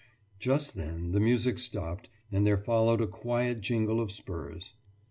Just 0.39 0.75
then 0.75 1.11
the 1.11 1.19
music 1.19 1.59
stopped 1.59 2.09
and 2.31 2.43
there 2.47 2.57
followed 2.57 3.01
a 3.01 3.07
quiet 3.07 3.61
jingle 3.61 4.01
of 4.01 4.11
spurs.... 4.11 4.73